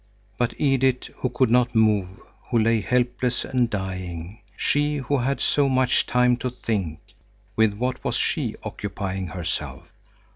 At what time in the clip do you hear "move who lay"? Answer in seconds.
1.75-2.81